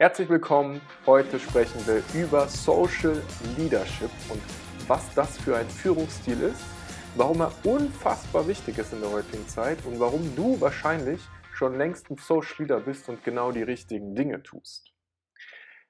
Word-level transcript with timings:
Herzlich 0.00 0.28
willkommen. 0.28 0.80
Heute 1.06 1.40
sprechen 1.40 1.84
wir 1.84 2.04
über 2.14 2.46
Social 2.46 3.20
Leadership 3.56 4.10
und 4.28 4.40
was 4.86 5.12
das 5.16 5.36
für 5.38 5.56
ein 5.56 5.68
Führungsstil 5.68 6.40
ist, 6.40 6.62
warum 7.16 7.40
er 7.40 7.52
unfassbar 7.64 8.46
wichtig 8.46 8.78
ist 8.78 8.92
in 8.92 9.00
der 9.00 9.10
heutigen 9.10 9.48
Zeit 9.48 9.84
und 9.84 9.98
warum 9.98 10.36
du 10.36 10.60
wahrscheinlich 10.60 11.20
schon 11.52 11.76
längst 11.76 12.08
ein 12.12 12.16
Social 12.16 12.62
Leader 12.62 12.78
bist 12.78 13.08
und 13.08 13.24
genau 13.24 13.50
die 13.50 13.64
richtigen 13.64 14.14
Dinge 14.14 14.40
tust. 14.44 14.94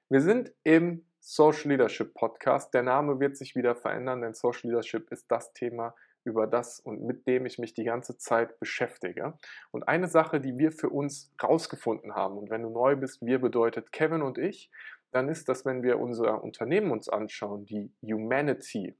Wir 0.09 0.21
sind 0.21 0.53
im 0.63 1.05
Social 1.19 1.69
Leadership 1.69 2.15
Podcast. 2.15 2.73
Der 2.73 2.81
Name 2.81 3.19
wird 3.19 3.37
sich 3.37 3.55
wieder 3.55 3.75
verändern, 3.75 4.21
denn 4.23 4.33
Social 4.33 4.71
Leadership 4.71 5.11
ist 5.11 5.29
das 5.29 5.53
Thema, 5.53 5.93
über 6.23 6.47
das 6.47 6.79
und 6.79 7.01
mit 7.03 7.27
dem 7.27 7.45
ich 7.45 7.59
mich 7.59 7.73
die 7.73 7.83
ganze 7.83 8.17
Zeit 8.17 8.59
beschäftige. 8.59 9.37
Und 9.71 9.87
eine 9.87 10.07
Sache, 10.07 10.39
die 10.39 10.57
wir 10.57 10.71
für 10.71 10.89
uns 10.89 11.33
rausgefunden 11.41 12.15
haben, 12.15 12.37
und 12.37 12.49
wenn 12.49 12.63
du 12.63 12.69
neu 12.69 12.95
bist, 12.95 13.21
wir 13.21 13.39
bedeutet 13.39 13.91
Kevin 13.91 14.21
und 14.21 14.37
ich, 14.37 14.71
dann 15.11 15.29
ist 15.29 15.49
das, 15.49 15.65
wenn 15.65 15.81
wir 15.81 15.99
unser 15.99 16.43
Unternehmen 16.43 16.91
uns 16.91 17.09
anschauen, 17.09 17.65
die 17.65 17.91
Humanity 18.03 18.97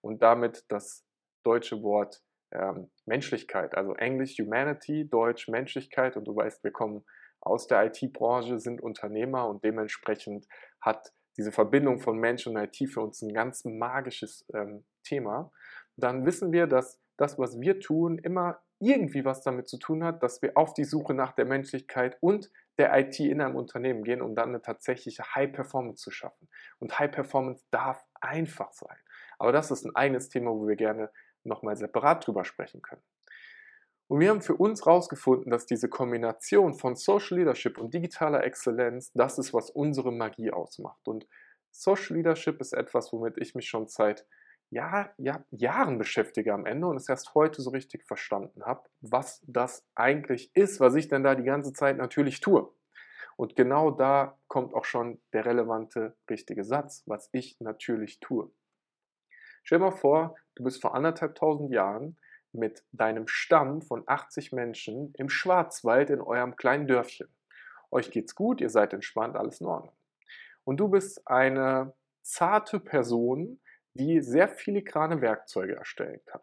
und 0.00 0.22
damit 0.22 0.64
das 0.68 1.04
deutsche 1.42 1.82
Wort 1.82 2.22
ähm, 2.52 2.90
Menschlichkeit, 3.06 3.74
also 3.74 3.94
Englisch 3.94 4.38
Humanity, 4.38 5.08
Deutsch 5.08 5.48
Menschlichkeit 5.48 6.16
und 6.16 6.24
du 6.24 6.36
weißt, 6.36 6.62
wir 6.62 6.72
kommen 6.72 7.04
aus 7.40 7.66
der 7.66 7.86
IT-Branche, 7.86 8.58
sind 8.58 8.82
Unternehmer 8.82 9.48
und 9.48 9.64
dementsprechend 9.64 10.46
hat 10.80 11.12
diese 11.36 11.52
Verbindung 11.52 12.00
von 12.00 12.18
Mensch 12.18 12.46
und 12.46 12.56
IT 12.56 12.76
für 12.92 13.00
uns 13.00 13.22
ein 13.22 13.32
ganz 13.32 13.64
magisches 13.64 14.46
ähm, 14.52 14.84
Thema 15.04 15.50
dann 16.02 16.26
wissen 16.26 16.52
wir, 16.52 16.66
dass 16.66 17.00
das, 17.16 17.38
was 17.38 17.60
wir 17.60 17.80
tun, 17.80 18.18
immer 18.18 18.60
irgendwie 18.78 19.24
was 19.24 19.42
damit 19.42 19.68
zu 19.68 19.78
tun 19.78 20.02
hat, 20.02 20.22
dass 20.22 20.40
wir 20.40 20.56
auf 20.56 20.72
die 20.72 20.84
Suche 20.84 21.12
nach 21.12 21.32
der 21.32 21.44
Menschlichkeit 21.44 22.16
und 22.20 22.50
der 22.78 22.98
IT 22.98 23.20
in 23.20 23.42
einem 23.42 23.56
Unternehmen 23.56 24.04
gehen, 24.04 24.22
um 24.22 24.34
dann 24.34 24.48
eine 24.48 24.62
tatsächliche 24.62 25.22
High 25.34 25.52
Performance 25.52 26.02
zu 26.02 26.10
schaffen. 26.10 26.48
Und 26.78 26.98
High 26.98 27.10
Performance 27.10 27.62
darf 27.70 28.02
einfach 28.20 28.72
sein. 28.72 28.96
Aber 29.38 29.52
das 29.52 29.70
ist 29.70 29.84
ein 29.84 29.94
eigenes 29.94 30.30
Thema, 30.30 30.50
wo 30.50 30.66
wir 30.66 30.76
gerne 30.76 31.10
nochmal 31.44 31.76
separat 31.76 32.26
drüber 32.26 32.44
sprechen 32.44 32.80
können. 32.80 33.02
Und 34.08 34.18
wir 34.18 34.30
haben 34.30 34.40
für 34.40 34.56
uns 34.56 34.84
herausgefunden, 34.84 35.50
dass 35.50 35.66
diese 35.66 35.88
Kombination 35.88 36.74
von 36.74 36.96
Social 36.96 37.38
Leadership 37.38 37.78
und 37.78 37.94
digitaler 37.94 38.42
Exzellenz, 38.44 39.12
das 39.12 39.38
ist, 39.38 39.54
was 39.54 39.70
unsere 39.70 40.10
Magie 40.10 40.50
ausmacht. 40.50 41.06
Und 41.06 41.28
Social 41.70 42.16
Leadership 42.16 42.60
ist 42.60 42.72
etwas, 42.72 43.12
womit 43.12 43.38
ich 43.38 43.54
mich 43.54 43.68
schon 43.68 43.86
seit 43.86 44.26
ja, 44.70 45.10
ja, 45.18 45.44
Jahren 45.50 45.98
beschäftige 45.98 46.54
am 46.54 46.64
Ende 46.64 46.86
und 46.86 46.96
es 46.96 47.08
erst 47.08 47.34
heute 47.34 47.60
so 47.60 47.70
richtig 47.70 48.04
verstanden 48.04 48.64
habe, 48.64 48.88
was 49.00 49.42
das 49.46 49.84
eigentlich 49.94 50.54
ist, 50.54 50.80
was 50.80 50.94
ich 50.94 51.08
denn 51.08 51.24
da 51.24 51.34
die 51.34 51.44
ganze 51.44 51.72
Zeit 51.72 51.96
natürlich 51.96 52.40
tue. 52.40 52.72
Und 53.36 53.56
genau 53.56 53.90
da 53.90 54.38
kommt 54.48 54.74
auch 54.74 54.84
schon 54.84 55.20
der 55.32 55.44
relevante, 55.44 56.16
richtige 56.28 56.62
Satz, 56.62 57.02
was 57.06 57.28
ich 57.32 57.58
natürlich 57.58 58.20
tue. 58.20 58.50
Stell 59.64 59.78
dir 59.78 59.86
mal 59.86 59.90
vor, 59.90 60.36
du 60.54 60.64
bist 60.64 60.80
vor 60.80 60.94
anderthalb 60.94 61.34
tausend 61.34 61.72
Jahren 61.72 62.16
mit 62.52 62.84
deinem 62.92 63.26
Stamm 63.26 63.82
von 63.82 64.02
80 64.06 64.52
Menschen 64.52 65.12
im 65.16 65.28
Schwarzwald 65.28 66.10
in 66.10 66.20
eurem 66.20 66.56
kleinen 66.56 66.86
Dörfchen. 66.86 67.28
Euch 67.90 68.10
geht's 68.10 68.34
gut, 68.34 68.60
ihr 68.60 68.70
seid 68.70 68.92
entspannt, 68.92 69.36
alles 69.36 69.60
in 69.60 69.66
Ordnung. 69.66 69.94
Und 70.64 70.78
du 70.78 70.88
bist 70.88 71.26
eine 71.26 71.94
zarte 72.22 72.78
Person, 72.78 73.60
die 73.94 74.20
sehr 74.20 74.48
filigrane 74.48 75.20
Werkzeuge 75.20 75.76
erstellen 75.76 76.20
kann. 76.26 76.42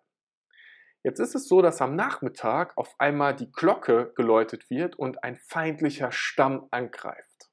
Jetzt 1.03 1.19
ist 1.19 1.35
es 1.35 1.47
so, 1.47 1.61
dass 1.61 1.81
am 1.81 1.95
Nachmittag 1.95 2.77
auf 2.77 2.93
einmal 2.97 3.35
die 3.35 3.51
Glocke 3.51 4.11
geläutet 4.15 4.69
wird 4.69 4.97
und 4.97 5.23
ein 5.23 5.37
feindlicher 5.37 6.11
Stamm 6.11 6.67
angreift. 6.71 7.49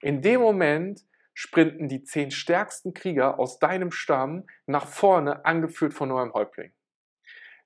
In 0.00 0.22
dem 0.22 0.40
Moment 0.40 1.02
sprinten 1.32 1.88
die 1.88 2.02
zehn 2.02 2.30
stärksten 2.30 2.94
Krieger 2.94 3.38
aus 3.38 3.58
deinem 3.58 3.90
Stamm 3.90 4.46
nach 4.66 4.86
vorne, 4.86 5.44
angeführt 5.44 5.94
von 5.94 6.10
eurem 6.10 6.32
Häuptling. 6.32 6.72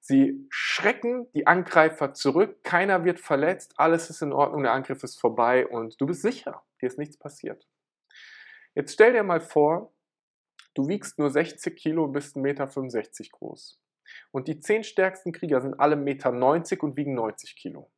Sie 0.01 0.47
schrecken 0.51 1.31
die 1.35 1.47
Angreifer 1.47 2.15
zurück, 2.15 2.65
keiner 2.65 3.05
wird 3.05 3.21
verletzt, 3.21 3.75
alles 3.77 4.11
ist 4.11 4.23
in 4.23 4.33
Ordnung, 4.33 4.63
der 4.65 4.73
Angriff 4.73 5.05
ist 5.05 5.21
vorbei 5.21 5.67
und 5.67 6.01
du 6.01 6.07
bist 6.07 6.23
sicher, 6.23 6.63
dir 6.81 6.87
ist 6.87 6.99
nichts 6.99 7.19
passiert. 7.19 7.69
Jetzt 8.75 8.95
stell 8.95 9.13
dir 9.13 9.23
mal 9.23 9.41
vor, 9.41 9.93
Du 10.81 10.89
wiegst 10.89 11.19
nur 11.19 11.29
60 11.29 11.77
Kilo 11.77 12.05
und 12.05 12.13
bist 12.13 12.37
1,65 12.37 12.41
Meter 12.41 12.67
groß. 13.33 13.79
Und 14.31 14.49
die 14.49 14.61
zehn 14.61 14.83
stärksten 14.83 15.31
Krieger 15.31 15.61
sind 15.61 15.79
alle 15.79 15.97
1,90 15.97 15.99
Meter 15.99 16.85
und 16.85 16.97
wiegen 16.97 17.13
90 17.13 17.55
Kilo. 17.55 17.93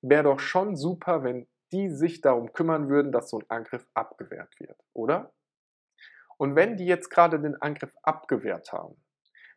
Wäre 0.00 0.22
doch 0.22 0.40
schon 0.40 0.74
super, 0.74 1.22
wenn 1.22 1.46
die 1.70 1.90
sich 1.90 2.22
darum 2.22 2.54
kümmern 2.54 2.88
würden, 2.88 3.12
dass 3.12 3.28
so 3.28 3.40
ein 3.40 3.50
Angriff 3.50 3.86
abgewehrt 3.92 4.58
wird, 4.58 4.80
oder? 4.94 5.34
Und 6.38 6.56
wenn 6.56 6.78
die 6.78 6.86
jetzt 6.86 7.10
gerade 7.10 7.38
den 7.38 7.56
Angriff 7.56 7.94
abgewehrt 8.02 8.72
haben, 8.72 8.96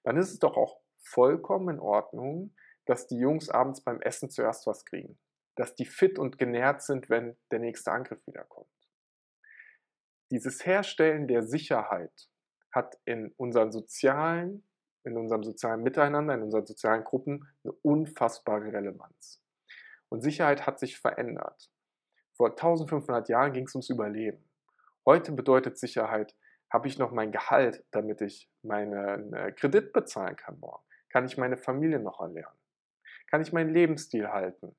dann 0.04 0.18
ist 0.18 0.34
es 0.34 0.40
doch 0.40 0.58
auch 0.58 0.82
vollkommen 1.00 1.76
in 1.76 1.80
Ordnung, 1.80 2.54
dass 2.86 3.08
die 3.08 3.18
Jungs 3.18 3.50
abends 3.50 3.82
beim 3.82 4.02
Essen 4.02 4.30
zuerst 4.30 4.68
was 4.68 4.84
kriegen. 4.84 5.18
Dass 5.56 5.74
die 5.74 5.86
fit 5.86 6.20
und 6.20 6.38
genährt 6.38 6.82
sind, 6.82 7.10
wenn 7.10 7.38
der 7.50 7.60
nächste 7.60 7.94
Angriff 7.94 8.20
wiederkommt. 8.28 8.68
Dieses 10.32 10.66
Herstellen 10.66 11.30
der 11.30 11.44
Sicherheit 11.44 12.31
hat 12.72 12.98
in 13.06 13.34
unseren 13.38 13.72
sozialen, 13.72 14.66
in 15.04 15.18
unserem 15.18 15.44
sozialen 15.44 15.84
Miteinander, 15.84 16.34
in 16.34 16.44
unseren 16.44 16.66
sozialen 16.66 17.04
Gruppen 17.04 17.48
eine 17.64 17.74
unfassbare 17.82 18.72
Relevanz. 18.72 19.42
Und 20.10 20.22
Sicherheit 20.22 20.66
hat 20.68 20.80
sich 20.80 21.00
verändert. 21.00 21.72
Vor 22.34 22.52
1500 22.52 23.30
Jahren 23.30 23.54
ging 23.54 23.66
es 23.66 23.76
ums 23.76 23.90
Überleben. 23.90 24.50
Heute 25.06 25.32
bedeutet 25.32 25.78
Sicherheit, 25.78 26.36
habe 26.72 26.88
ich 26.88 26.98
noch 26.98 27.12
mein 27.12 27.32
Gehalt, 27.32 27.84
damit 27.92 28.22
ich 28.22 28.50
meinen 28.62 29.34
äh, 29.34 29.52
Kredit 29.52 29.92
bezahlen 29.94 30.36
kann 30.36 30.60
morgen? 30.60 30.84
Kann 31.10 31.26
ich 31.26 31.38
meine 31.38 31.58
Familie 31.58 32.00
noch 32.00 32.22
erlernen? 32.22 32.58
Kann 33.30 33.42
ich 33.42 33.52
meinen 33.52 33.74
Lebensstil 33.74 34.30
halten? 34.30 34.76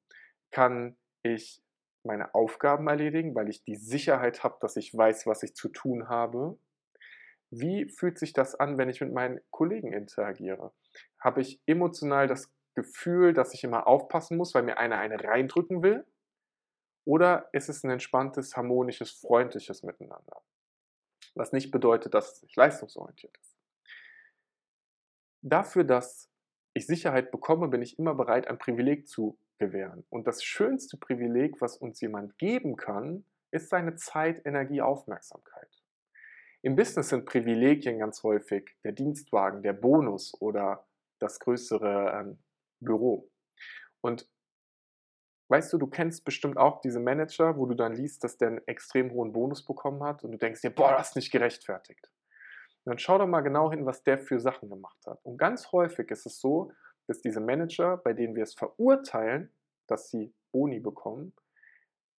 Kann 0.51 0.97
ich 1.23 1.63
meine 2.05 2.35
Aufgaben 2.35 2.89
erledigen, 2.89 3.35
weil 3.35 3.49
ich 3.49 3.63
die 3.65 3.77
Sicherheit 3.77 4.43
habe, 4.43 4.57
dass 4.61 4.77
ich 4.77 4.97
weiß, 4.97 5.27
was 5.27 5.43
ich 5.43 5.55
zu 5.55 5.69
tun 5.69 6.09
habe? 6.09 6.59
Wie 7.53 7.87
fühlt 7.87 8.19
sich 8.19 8.33
das 8.33 8.55
an, 8.55 8.79
wenn 8.79 8.89
ich 8.89 9.03
mit 9.03 9.13
meinen 9.13 9.41
Kollegen 9.51 9.93
interagiere? 9.93 10.73
Habe 11.21 11.43
ich 11.43 11.61
emotional 11.67 12.27
das 12.27 12.51
Gefühl, 12.75 13.35
dass 13.35 13.53
ich 13.53 13.63
immer 13.63 13.87
aufpassen 13.87 14.39
muss, 14.39 14.55
weil 14.55 14.63
mir 14.63 14.79
einer 14.79 14.99
eine 14.99 15.23
reindrücken 15.23 15.83
will? 15.83 16.07
Oder 17.05 17.51
ist 17.53 17.69
es 17.69 17.85
ein 17.85 17.91
entspanntes, 17.91 18.57
harmonisches, 18.57 19.13
freundliches 19.13 19.83
Miteinander? 19.83 20.41
Was 21.35 21.53
nicht 21.53 21.71
bedeutet, 21.71 22.15
dass 22.15 22.33
es 22.33 22.43
nicht 22.43 22.57
leistungsorientiert 22.57 23.37
ist. 23.37 23.59
Dafür, 25.43 25.85
dass 25.85 26.31
ich 26.73 26.87
Sicherheit 26.87 27.31
bekomme, 27.31 27.69
bin 27.69 27.83
ich 27.83 27.99
immer 27.99 28.15
bereit, 28.15 28.49
ein 28.49 28.59
Privileg 28.59 29.07
zu 29.09 29.39
gewähren. 29.59 30.07
Und 30.09 30.27
das 30.27 30.43
schönste 30.43 30.97
Privileg, 30.97 31.61
was 31.61 31.77
uns 31.77 32.01
jemand 32.01 32.39
geben 32.39 32.77
kann, 32.77 33.27
ist 33.51 33.69
seine 33.69 33.97
Zeit, 33.97 34.47
Energie, 34.47 34.81
Aufmerksamkeit. 34.81 35.82
Im 36.65 36.77
Business 36.77 37.09
sind 37.09 37.27
Privilegien 37.27 37.99
ganz 37.99 38.23
häufig 38.23 38.77
der 38.85 38.93
Dienstwagen, 38.93 39.63
der 39.63 39.73
Bonus 39.73 40.33
oder 40.41 40.87
das 41.19 41.41
größere 41.41 42.21
ähm, 42.21 42.39
Büro. 42.81 43.29
Und 44.01 44.31
weißt 45.49 45.73
du, 45.73 45.79
du 45.79 45.89
kennst 45.89 46.25
bestimmt 46.25 46.57
auch 46.57 46.81
diese 46.81 47.01
Manager, 47.01 47.57
wo 47.57 47.67
du 47.67 47.75
dann 47.75 47.95
liest, 47.95 48.23
dass 48.23 48.39
der 48.39 48.49
einen 48.49 48.67
extrem 48.69 49.11
hohen 49.11 49.33
Bonus 49.33 49.65
bekommen 49.65 50.05
hat 50.05 50.23
und 50.23 50.31
du 50.31 50.39
denkst 50.39 50.61
dir, 50.61 50.71
boah, 50.71 50.93
das 50.93 51.11
ist 51.11 51.17
nicht 51.17 51.33
gerechtfertigt. 51.33 52.13
Und 52.85 52.91
dann 52.91 52.99
schau 52.99 53.19
doch 53.19 53.27
mal 53.27 53.41
genau 53.41 53.73
hin, 53.73 53.85
was 53.85 54.05
der 54.05 54.21
für 54.21 54.39
Sachen 54.39 54.71
gemacht 54.71 55.05
hat. 55.05 55.19
Und 55.25 55.39
ganz 55.39 55.73
häufig 55.73 56.11
ist 56.13 56.27
es 56.27 56.41
so, 56.41 56.73
dass 57.09 57.21
diese 57.21 57.41
Manager, 57.41 57.97
bei 57.97 58.13
denen 58.13 58.37
wir 58.37 58.45
es 58.45 58.55
verurteilen, 58.55 59.53
dass 59.89 60.11
sie 60.11 60.33
Boni 60.53 60.79
bekommen, 60.79 61.35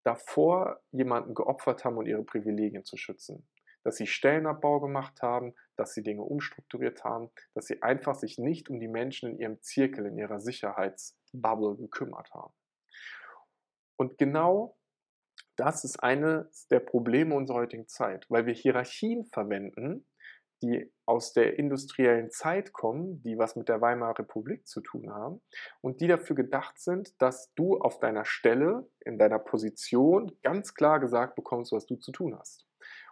davor 0.04 0.82
jemanden 0.92 1.34
geopfert 1.34 1.86
haben, 1.86 1.96
um 1.96 2.04
ihre 2.04 2.24
Privilegien 2.24 2.84
zu 2.84 2.98
schützen 2.98 3.48
dass 3.84 3.96
sie 3.96 4.06
Stellenabbau 4.06 4.80
gemacht 4.80 5.22
haben, 5.22 5.54
dass 5.76 5.94
sie 5.94 6.02
Dinge 6.02 6.22
umstrukturiert 6.22 7.04
haben, 7.04 7.30
dass 7.54 7.66
sie 7.66 7.82
einfach 7.82 8.14
sich 8.14 8.38
nicht 8.38 8.68
um 8.68 8.80
die 8.80 8.88
Menschen 8.88 9.30
in 9.30 9.38
ihrem 9.38 9.62
Zirkel, 9.62 10.06
in 10.06 10.18
ihrer 10.18 10.40
Sicherheitsbubble 10.40 11.76
gekümmert 11.76 12.32
haben. 12.32 12.52
Und 13.96 14.18
genau 14.18 14.76
das 15.56 15.84
ist 15.84 16.02
eines 16.02 16.66
der 16.68 16.80
Probleme 16.80 17.34
unserer 17.34 17.58
heutigen 17.58 17.86
Zeit, 17.86 18.26
weil 18.28 18.46
wir 18.46 18.54
Hierarchien 18.54 19.24
verwenden, 19.26 20.04
die 20.62 20.90
aus 21.04 21.32
der 21.32 21.58
industriellen 21.58 22.30
Zeit 22.30 22.72
kommen, 22.72 23.22
die 23.22 23.38
was 23.38 23.54
mit 23.54 23.68
der 23.68 23.80
Weimarer 23.80 24.18
Republik 24.20 24.66
zu 24.66 24.80
tun 24.80 25.12
haben 25.12 25.42
und 25.80 26.00
die 26.00 26.06
dafür 26.06 26.34
gedacht 26.34 26.80
sind, 26.80 27.20
dass 27.20 27.52
du 27.54 27.78
auf 27.78 28.00
deiner 28.00 28.24
Stelle, 28.24 28.88
in 29.00 29.18
deiner 29.18 29.38
Position 29.38 30.32
ganz 30.42 30.74
klar 30.74 31.00
gesagt 31.00 31.36
bekommst, 31.36 31.72
was 31.72 31.86
du 31.86 31.96
zu 31.96 32.12
tun 32.12 32.36
hast. 32.38 32.66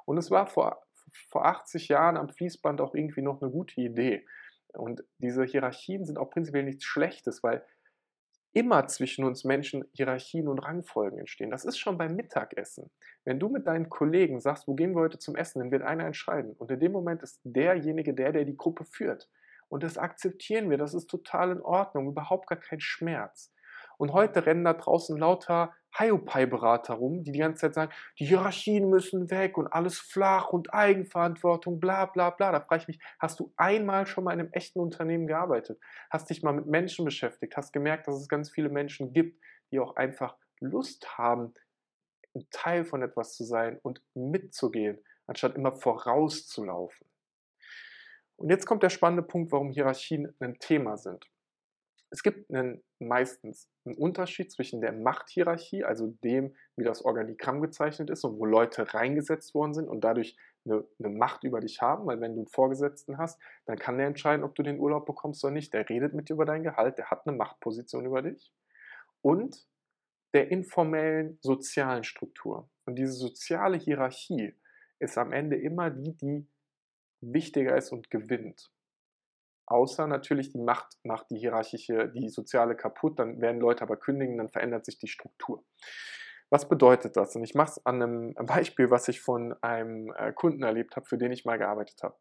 Und 0.04 0.18
es 0.18 0.30
war 0.30 0.46
vor, 0.46 0.82
vor 1.30 1.46
80 1.46 1.88
Jahren 1.88 2.16
am 2.16 2.28
Fließband 2.28 2.80
auch 2.80 2.94
irgendwie 2.94 3.22
noch 3.22 3.42
eine 3.42 3.50
gute 3.50 3.80
Idee. 3.80 4.26
Und 4.72 5.04
diese 5.18 5.44
Hierarchien 5.44 6.04
sind 6.04 6.18
auch 6.18 6.30
prinzipiell 6.30 6.64
nichts 6.64 6.84
Schlechtes, 6.84 7.42
weil 7.42 7.64
immer 8.54 8.86
zwischen 8.86 9.24
uns 9.24 9.44
Menschen 9.44 9.84
Hierarchien 9.92 10.48
und 10.48 10.58
Rangfolgen 10.58 11.18
entstehen. 11.18 11.50
Das 11.50 11.64
ist 11.64 11.78
schon 11.78 11.96
beim 11.96 12.14
Mittagessen. 12.14 12.90
Wenn 13.24 13.38
du 13.38 13.48
mit 13.48 13.66
deinen 13.66 13.88
Kollegen 13.88 14.40
sagst, 14.40 14.68
wo 14.68 14.74
gehen 14.74 14.94
wir 14.94 15.02
heute 15.02 15.18
zum 15.18 15.36
Essen, 15.36 15.60
dann 15.60 15.70
wird 15.70 15.82
einer 15.82 16.04
entscheiden. 16.04 16.52
Und 16.58 16.70
in 16.70 16.80
dem 16.80 16.92
Moment 16.92 17.22
ist 17.22 17.40
derjenige 17.44 18.14
der, 18.14 18.32
der 18.32 18.44
die 18.44 18.56
Gruppe 18.56 18.84
führt. 18.84 19.30
Und 19.68 19.82
das 19.82 19.96
akzeptieren 19.96 20.68
wir, 20.68 20.76
das 20.76 20.92
ist 20.92 21.08
total 21.08 21.50
in 21.50 21.62
Ordnung, 21.62 22.08
überhaupt 22.08 22.46
gar 22.46 22.58
kein 22.58 22.80
Schmerz. 22.80 23.54
Und 24.02 24.14
heute 24.14 24.46
rennen 24.46 24.64
da 24.64 24.72
draußen 24.72 25.16
lauter 25.16 25.72
Hiopai-Berater 25.96 26.94
rum, 26.94 27.22
die 27.22 27.30
die 27.30 27.38
ganze 27.38 27.60
Zeit 27.60 27.74
sagen, 27.74 27.92
die 28.18 28.24
Hierarchien 28.24 28.90
müssen 28.90 29.30
weg 29.30 29.56
und 29.56 29.68
alles 29.68 30.00
flach 30.00 30.48
und 30.48 30.74
Eigenverantwortung, 30.74 31.78
bla 31.78 32.06
bla 32.06 32.30
bla. 32.30 32.50
Da 32.50 32.60
frage 32.62 32.82
ich 32.82 32.88
mich, 32.88 32.98
hast 33.20 33.38
du 33.38 33.52
einmal 33.56 34.08
schon 34.08 34.24
mal 34.24 34.32
in 34.32 34.40
einem 34.40 34.52
echten 34.54 34.80
Unternehmen 34.80 35.28
gearbeitet? 35.28 35.78
Hast 36.10 36.30
dich 36.30 36.42
mal 36.42 36.52
mit 36.52 36.66
Menschen 36.66 37.04
beschäftigt? 37.04 37.56
Hast 37.56 37.72
gemerkt, 37.72 38.08
dass 38.08 38.16
es 38.16 38.28
ganz 38.28 38.50
viele 38.50 38.70
Menschen 38.70 39.12
gibt, 39.12 39.40
die 39.70 39.78
auch 39.78 39.94
einfach 39.94 40.36
Lust 40.58 41.16
haben, 41.16 41.54
ein 42.34 42.44
Teil 42.50 42.84
von 42.84 43.04
etwas 43.04 43.36
zu 43.36 43.44
sein 43.44 43.78
und 43.82 44.02
mitzugehen, 44.14 44.98
anstatt 45.28 45.54
immer 45.54 45.70
vorauszulaufen? 45.70 47.06
Und 48.34 48.50
jetzt 48.50 48.66
kommt 48.66 48.82
der 48.82 48.90
spannende 48.90 49.22
Punkt, 49.22 49.52
warum 49.52 49.70
Hierarchien 49.70 50.34
ein 50.40 50.58
Thema 50.58 50.96
sind. 50.96 51.31
Es 52.12 52.22
gibt 52.22 52.50
einen, 52.50 52.84
meistens 52.98 53.70
einen 53.86 53.96
Unterschied 53.96 54.52
zwischen 54.52 54.82
der 54.82 54.92
Machthierarchie, 54.92 55.82
also 55.82 56.08
dem, 56.22 56.54
wie 56.76 56.84
das 56.84 57.02
Organigramm 57.02 57.62
gezeichnet 57.62 58.10
ist 58.10 58.22
und 58.24 58.38
wo 58.38 58.44
Leute 58.44 58.92
reingesetzt 58.92 59.54
worden 59.54 59.72
sind 59.72 59.88
und 59.88 60.02
dadurch 60.04 60.36
eine, 60.66 60.84
eine, 60.98 61.08
Macht 61.08 61.42
über 61.42 61.60
dich 61.60 61.80
haben, 61.80 62.04
weil 62.04 62.20
wenn 62.20 62.34
du 62.34 62.40
einen 62.40 62.48
Vorgesetzten 62.48 63.16
hast, 63.16 63.40
dann 63.64 63.78
kann 63.78 63.96
der 63.96 64.08
entscheiden, 64.08 64.44
ob 64.44 64.54
du 64.54 64.62
den 64.62 64.78
Urlaub 64.78 65.06
bekommst 65.06 65.42
oder 65.42 65.54
nicht. 65.54 65.72
Der 65.72 65.88
redet 65.88 66.12
mit 66.12 66.28
dir 66.28 66.34
über 66.34 66.44
dein 66.44 66.62
Gehalt, 66.62 66.98
der 66.98 67.10
hat 67.10 67.26
eine 67.26 67.34
Machtposition 67.34 68.04
über 68.04 68.20
dich. 68.20 68.52
Und 69.22 69.66
der 70.34 70.50
informellen 70.50 71.38
sozialen 71.40 72.04
Struktur. 72.04 72.68
Und 72.84 72.96
diese 72.96 73.12
soziale 73.12 73.78
Hierarchie 73.78 74.54
ist 74.98 75.16
am 75.16 75.32
Ende 75.32 75.56
immer 75.56 75.90
die, 75.90 76.14
die 76.16 76.46
wichtiger 77.20 77.76
ist 77.76 77.92
und 77.92 78.10
gewinnt. 78.10 78.71
Außer 79.66 80.06
natürlich 80.06 80.50
die 80.50 80.58
Macht 80.58 80.98
macht 81.04 81.30
die 81.30 81.38
hierarchische, 81.38 82.08
die 82.08 82.28
soziale 82.28 82.76
kaputt, 82.76 83.18
dann 83.18 83.40
werden 83.40 83.60
Leute 83.60 83.82
aber 83.82 83.96
kündigen, 83.96 84.38
dann 84.38 84.50
verändert 84.50 84.84
sich 84.84 84.98
die 84.98 85.08
Struktur. 85.08 85.64
Was 86.50 86.68
bedeutet 86.68 87.16
das? 87.16 87.34
Und 87.34 87.44
ich 87.44 87.54
mache 87.54 87.70
es 87.70 87.86
an 87.86 88.02
einem 88.02 88.34
Beispiel, 88.46 88.90
was 88.90 89.08
ich 89.08 89.20
von 89.20 89.54
einem 89.62 90.12
äh, 90.16 90.32
Kunden 90.32 90.62
erlebt 90.62 90.96
habe, 90.96 91.06
für 91.06 91.16
den 91.16 91.32
ich 91.32 91.44
mal 91.44 91.58
gearbeitet 91.58 92.02
habe. 92.02 92.16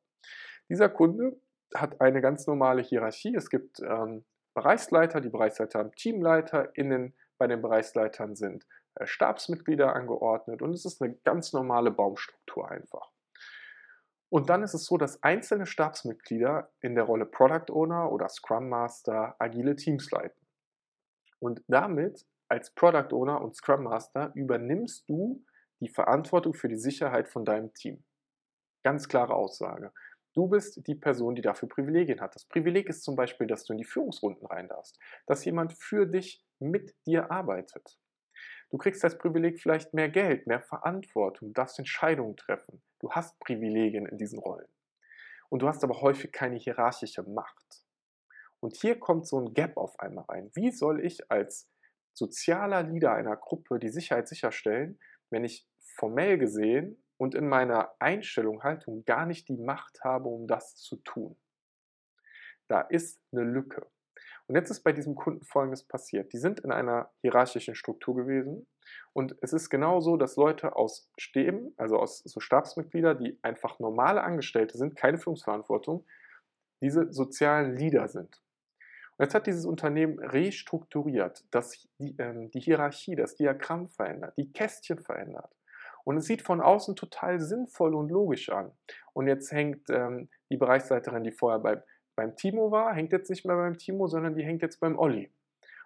Dieser 0.69 0.87
Kunde 0.87 1.37
hat 1.75 1.99
eine 1.99 2.21
ganz 2.21 2.47
normale 2.47 2.81
Hierarchie. 2.81 3.35
Es 3.35 3.49
gibt 3.49 3.81
ähm, 3.81 4.23
Bereichsleiter, 4.53 5.21
die 5.21 5.29
Bereichsleiter 5.29 5.79
haben 5.79 5.93
Teamleiter, 5.95 6.75
innen 6.75 7.15
bei 7.37 7.47
den 7.47 7.61
Bereichsleitern 7.61 8.35
sind 8.35 8.65
äh, 8.95 9.05
Stabsmitglieder 9.05 9.95
angeordnet 9.95 10.61
und 10.61 10.73
es 10.73 10.85
ist 10.85 11.01
eine 11.01 11.15
ganz 11.23 11.53
normale 11.53 11.91
Baumstruktur 11.91 12.69
einfach. 12.69 13.10
Und 14.31 14.49
dann 14.49 14.63
ist 14.63 14.73
es 14.73 14.85
so, 14.85 14.97
dass 14.97 15.21
einzelne 15.23 15.65
Stabsmitglieder 15.65 16.71
in 16.79 16.95
der 16.95 17.03
Rolle 17.03 17.25
Product 17.25 17.69
Owner 17.69 18.13
oder 18.13 18.29
Scrum 18.29 18.69
Master 18.69 19.35
agile 19.39 19.75
Teams 19.75 20.09
leiten. 20.09 20.47
Und 21.39 21.61
damit 21.67 22.25
als 22.47 22.73
Product 22.73 23.13
Owner 23.13 23.41
und 23.41 23.55
Scrum 23.55 23.83
Master 23.83 24.31
übernimmst 24.33 25.09
du 25.09 25.43
die 25.81 25.89
Verantwortung 25.89 26.53
für 26.53 26.69
die 26.69 26.77
Sicherheit 26.77 27.27
von 27.27 27.43
deinem 27.43 27.73
Team. 27.73 28.05
Ganz 28.83 29.09
klare 29.09 29.33
Aussage. 29.33 29.91
Du 30.33 30.47
bist 30.47 30.87
die 30.87 30.95
Person, 30.95 31.35
die 31.35 31.41
dafür 31.41 31.67
Privilegien 31.67 32.21
hat. 32.21 32.33
Das 32.33 32.45
Privileg 32.45 32.87
ist 32.87 33.03
zum 33.03 33.17
Beispiel, 33.17 33.47
dass 33.47 33.65
du 33.65 33.73
in 33.73 33.79
die 33.79 33.85
Führungsrunden 33.85 34.47
rein 34.47 34.69
darfst, 34.69 34.97
dass 35.27 35.43
jemand 35.43 35.73
für 35.73 36.05
dich 36.05 36.41
mit 36.57 36.95
dir 37.05 37.31
arbeitet. 37.31 37.99
Du 38.69 38.77
kriegst 38.77 39.03
das 39.03 39.17
Privileg 39.17 39.59
vielleicht 39.59 39.93
mehr 39.93 40.07
Geld, 40.07 40.47
mehr 40.47 40.61
Verantwortung, 40.61 41.53
darfst 41.53 41.79
Entscheidungen 41.79 42.37
treffen. 42.37 42.81
Du 43.01 43.11
hast 43.11 43.39
Privilegien 43.39 44.05
in 44.05 44.19
diesen 44.19 44.37
Rollen. 44.37 44.67
Und 45.49 45.63
du 45.63 45.67
hast 45.67 45.83
aber 45.83 46.01
häufig 46.01 46.31
keine 46.31 46.55
hierarchische 46.55 47.23
Macht. 47.23 47.83
Und 48.59 48.77
hier 48.77 48.99
kommt 48.99 49.27
so 49.27 49.39
ein 49.39 49.55
Gap 49.55 49.75
auf 49.75 49.99
einmal 49.99 50.25
rein. 50.25 50.51
Wie 50.53 50.71
soll 50.71 51.03
ich 51.03 51.29
als 51.31 51.67
sozialer 52.13 52.83
Leader 52.83 53.13
einer 53.13 53.35
Gruppe 53.35 53.79
die 53.79 53.89
Sicherheit 53.89 54.27
sicherstellen, 54.27 54.99
wenn 55.31 55.43
ich 55.43 55.67
formell 55.79 56.37
gesehen 56.37 57.03
und 57.17 57.33
in 57.33 57.49
meiner 57.49 57.91
Einstellung, 57.99 58.61
Haltung 58.61 59.03
gar 59.03 59.25
nicht 59.25 59.49
die 59.49 59.57
Macht 59.57 60.03
habe, 60.03 60.29
um 60.29 60.45
das 60.45 60.75
zu 60.75 60.97
tun? 60.97 61.35
Da 62.67 62.81
ist 62.81 63.19
eine 63.31 63.43
Lücke. 63.43 63.87
Und 64.51 64.57
jetzt 64.57 64.69
ist 64.69 64.83
bei 64.83 64.91
diesem 64.91 65.15
Kunden 65.15 65.45
Folgendes 65.45 65.83
passiert. 65.83 66.33
Die 66.33 66.37
sind 66.37 66.59
in 66.59 66.73
einer 66.73 67.09
hierarchischen 67.21 67.73
Struktur 67.73 68.17
gewesen 68.17 68.67
und 69.13 69.33
es 69.39 69.53
ist 69.53 69.69
genau 69.69 70.01
so, 70.01 70.17
dass 70.17 70.35
Leute 70.35 70.75
aus 70.75 71.09
Stäben, 71.17 71.73
also 71.77 71.97
aus 71.97 72.19
so 72.19 72.41
Stabsmitglieder, 72.41 73.15
die 73.15 73.39
einfach 73.43 73.79
normale 73.79 74.21
Angestellte 74.21 74.77
sind, 74.77 74.97
keine 74.97 75.17
Führungsverantwortung, 75.19 76.05
diese 76.81 77.13
sozialen 77.13 77.77
Leader 77.77 78.09
sind. 78.09 78.41
Und 79.15 79.23
jetzt 79.23 79.35
hat 79.35 79.47
dieses 79.47 79.63
Unternehmen 79.63 80.19
restrukturiert, 80.19 81.45
dass 81.51 81.87
die, 81.97 82.17
ähm, 82.17 82.51
die 82.51 82.59
Hierarchie, 82.59 83.15
das 83.15 83.35
Diagramm 83.35 83.87
verändert, 83.87 84.35
die 84.35 84.51
Kästchen 84.51 84.99
verändert. 84.99 85.55
Und 86.03 86.17
es 86.17 86.25
sieht 86.25 86.41
von 86.41 86.59
außen 86.59 86.97
total 86.97 87.39
sinnvoll 87.39 87.95
und 87.95 88.09
logisch 88.09 88.49
an. 88.49 88.73
Und 89.13 89.27
jetzt 89.27 89.53
hängt 89.53 89.89
ähm, 89.89 90.27
die 90.49 90.57
Bereichsleiterin, 90.57 91.23
die 91.23 91.31
vorher 91.31 91.59
bei 91.59 91.81
beim 92.15 92.35
Timo 92.35 92.71
war, 92.71 92.93
hängt 92.93 93.11
jetzt 93.11 93.29
nicht 93.29 93.45
mehr 93.45 93.55
beim 93.55 93.77
Timo, 93.77 94.07
sondern 94.07 94.35
die 94.35 94.43
hängt 94.43 94.61
jetzt 94.61 94.79
beim 94.79 94.97
Olli. 94.97 95.33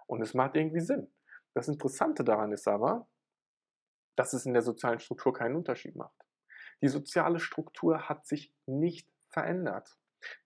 Und 0.07 0.21
es 0.21 0.33
macht 0.33 0.55
irgendwie 0.55 0.81
Sinn. 0.81 1.11
Das 1.53 1.67
Interessante 1.67 2.23
daran 2.23 2.51
ist 2.51 2.67
aber, 2.67 3.07
dass 4.15 4.33
es 4.33 4.45
in 4.45 4.53
der 4.53 4.61
sozialen 4.61 4.99
Struktur 4.99 5.33
keinen 5.33 5.55
Unterschied 5.55 5.95
macht. 5.95 6.15
Die 6.81 6.87
soziale 6.87 7.39
Struktur 7.39 8.09
hat 8.09 8.25
sich 8.27 8.53
nicht 8.65 9.09
verändert, 9.29 9.97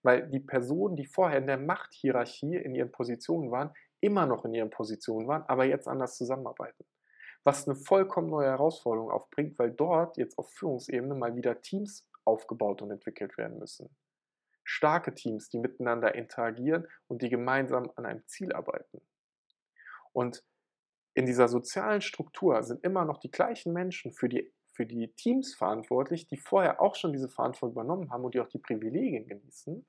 weil 0.02 0.28
die 0.28 0.40
Personen, 0.40 0.96
die 0.96 1.06
vorher 1.06 1.38
in 1.38 1.46
der 1.46 1.58
Machthierarchie 1.58 2.56
in 2.56 2.74
ihren 2.74 2.92
Positionen 2.92 3.50
waren, 3.50 3.72
immer 4.00 4.26
noch 4.26 4.44
in 4.44 4.54
ihren 4.54 4.70
Positionen 4.70 5.28
waren, 5.28 5.42
aber 5.42 5.64
jetzt 5.64 5.88
anders 5.88 6.16
zusammenarbeiten. 6.16 6.84
Was 7.42 7.66
eine 7.66 7.76
vollkommen 7.76 8.30
neue 8.30 8.48
Herausforderung 8.48 9.10
aufbringt, 9.10 9.58
weil 9.58 9.70
dort 9.72 10.16
jetzt 10.16 10.38
auf 10.38 10.50
Führungsebene 10.52 11.14
mal 11.14 11.34
wieder 11.34 11.60
Teams 11.60 12.08
aufgebaut 12.24 12.82
und 12.82 12.90
entwickelt 12.90 13.36
werden 13.38 13.58
müssen 13.58 13.94
starke 14.80 15.14
Teams, 15.14 15.50
die 15.50 15.58
miteinander 15.58 16.14
interagieren 16.14 16.86
und 17.06 17.20
die 17.20 17.28
gemeinsam 17.28 17.90
an 17.96 18.06
einem 18.06 18.26
Ziel 18.26 18.54
arbeiten. 18.54 19.02
Und 20.14 20.42
in 21.12 21.26
dieser 21.26 21.48
sozialen 21.48 22.00
Struktur 22.00 22.62
sind 22.62 22.82
immer 22.82 23.04
noch 23.04 23.18
die 23.18 23.30
gleichen 23.30 23.74
Menschen 23.74 24.10
für 24.10 24.30
die, 24.30 24.50
für 24.72 24.86
die 24.86 25.12
Teams 25.16 25.54
verantwortlich, 25.54 26.28
die 26.28 26.38
vorher 26.38 26.80
auch 26.80 26.94
schon 26.94 27.12
diese 27.12 27.28
Verantwortung 27.28 27.72
übernommen 27.72 28.10
haben 28.10 28.24
und 28.24 28.34
die 28.34 28.40
auch 28.40 28.48
die 28.48 28.58
Privilegien 28.58 29.26
genießen 29.26 29.86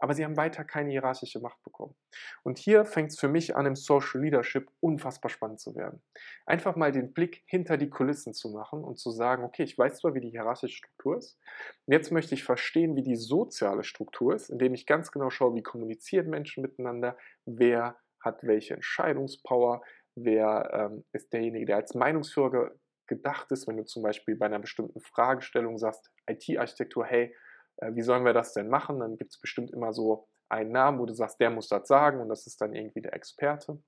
aber 0.00 0.14
sie 0.14 0.24
haben 0.24 0.36
weiter 0.36 0.64
keine 0.64 0.90
hierarchische 0.90 1.40
Macht 1.40 1.62
bekommen. 1.62 1.94
Und 2.42 2.58
hier 2.58 2.84
fängt 2.84 3.10
es 3.10 3.20
für 3.20 3.28
mich 3.28 3.54
an, 3.54 3.66
im 3.66 3.76
Social 3.76 4.22
Leadership 4.22 4.70
unfassbar 4.80 5.30
spannend 5.30 5.60
zu 5.60 5.76
werden. 5.76 6.02
Einfach 6.46 6.74
mal 6.74 6.90
den 6.90 7.12
Blick 7.12 7.42
hinter 7.46 7.76
die 7.76 7.90
Kulissen 7.90 8.32
zu 8.32 8.48
machen 8.50 8.82
und 8.82 8.98
zu 8.98 9.10
sagen, 9.10 9.44
okay, 9.44 9.62
ich 9.62 9.76
weiß 9.78 9.98
zwar, 9.98 10.14
wie 10.14 10.20
die 10.20 10.30
hierarchische 10.30 10.76
Struktur 10.76 11.18
ist, 11.18 11.38
jetzt 11.86 12.10
möchte 12.10 12.34
ich 12.34 12.42
verstehen, 12.42 12.96
wie 12.96 13.02
die 13.02 13.16
soziale 13.16 13.84
Struktur 13.84 14.34
ist, 14.34 14.48
indem 14.48 14.74
ich 14.74 14.86
ganz 14.86 15.12
genau 15.12 15.30
schaue, 15.30 15.54
wie 15.54 15.62
kommunizieren 15.62 16.30
Menschen 16.30 16.62
miteinander, 16.62 17.16
wer 17.44 17.96
hat 18.20 18.42
welche 18.42 18.74
Entscheidungspower, 18.74 19.82
wer 20.14 20.70
ähm, 20.72 21.04
ist 21.12 21.32
derjenige, 21.32 21.66
der 21.66 21.76
als 21.76 21.94
Meinungsführer 21.94 22.72
gedacht 23.06 23.50
ist, 23.50 23.66
wenn 23.66 23.76
du 23.76 23.84
zum 23.84 24.02
Beispiel 24.02 24.36
bei 24.36 24.46
einer 24.46 24.60
bestimmten 24.60 25.00
Fragestellung 25.00 25.78
sagst, 25.78 26.10
IT-Architektur, 26.26 27.04
hey, 27.04 27.34
äh, 27.80 27.94
wie 27.94 28.02
sollen 28.02 28.24
wir 28.24 28.32
das 28.32 28.52
denn 28.52 28.68
machen? 28.68 29.00
Dann 29.00 29.16
gibt 29.16 29.32
es 29.32 29.40
bestimmt 29.40 29.70
immer 29.70 29.92
so 29.92 30.28
einen 30.48 30.72
Namen, 30.72 30.98
wo 30.98 31.06
du 31.06 31.14
sagst, 31.14 31.40
der 31.40 31.50
muss 31.50 31.68
das 31.68 31.86
sagen 31.86 32.20
und 32.20 32.28
das 32.28 32.46
ist 32.46 32.60
dann 32.60 32.74
irgendwie 32.74 33.02
der 33.02 33.14
Experte. 33.14 33.82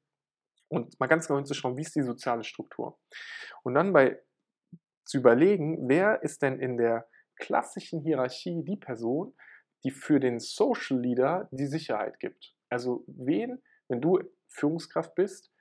Und 0.69 0.99
mal 0.99 1.07
ganz 1.07 1.27
genau 1.27 1.39
hinzuschauen, 1.39 1.77
wie 1.77 1.83
ist 1.83 1.95
die 1.95 2.03
soziale 2.03 2.45
Struktur? 2.45 2.99
Und 3.63 3.75
dann 3.75 3.93
bei 3.93 4.21
zu 5.05 5.19
überlegen, 5.19 5.89
wer 5.89 6.23
ist 6.23 6.43
denn 6.43 6.61
in 6.61 6.77
der 6.77 7.09
klassischen 7.37 8.01
Hierarchie 8.01 8.63
die 8.65 8.77
Person, 8.77 9.35
die 9.85 9.91
für 9.91 10.21
den 10.21 10.39
Social 10.39 11.01
Leader 11.01 11.49
die 11.51 11.67
Sicherheit 11.67 12.21
gibt. 12.21 12.55
Also 12.69 13.05
wen, 13.09 13.61
wenn 13.89 14.01
du 14.01 14.21
Führungskraft 14.49 15.15
bist, 15.15 15.53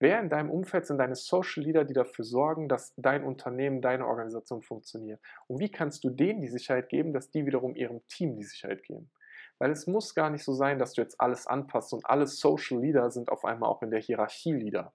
Wer 0.00 0.20
in 0.20 0.28
deinem 0.28 0.50
Umfeld 0.50 0.86
sind 0.86 0.98
deine 0.98 1.14
Social 1.14 1.62
Leader, 1.62 1.84
die 1.84 1.94
dafür 1.94 2.24
sorgen, 2.24 2.68
dass 2.68 2.92
dein 2.96 3.24
Unternehmen, 3.24 3.80
deine 3.80 4.06
Organisation 4.06 4.62
funktioniert? 4.62 5.20
Und 5.46 5.60
wie 5.60 5.70
kannst 5.70 6.04
du 6.04 6.10
denen 6.10 6.40
die 6.40 6.48
Sicherheit 6.48 6.88
geben, 6.88 7.12
dass 7.12 7.30
die 7.30 7.46
wiederum 7.46 7.76
ihrem 7.76 8.06
Team 8.08 8.36
die 8.36 8.44
Sicherheit 8.44 8.82
geben? 8.82 9.10
Weil 9.58 9.70
es 9.70 9.86
muss 9.86 10.14
gar 10.14 10.30
nicht 10.30 10.44
so 10.44 10.52
sein, 10.52 10.78
dass 10.78 10.94
du 10.94 11.00
jetzt 11.00 11.20
alles 11.20 11.46
anpasst 11.46 11.92
und 11.92 12.04
alle 12.06 12.26
Social 12.26 12.80
Leader 12.80 13.10
sind 13.10 13.30
auf 13.30 13.44
einmal 13.44 13.70
auch 13.70 13.82
in 13.82 13.90
der 13.90 14.00
Hierarchie 14.00 14.52
Leader. 14.52 14.92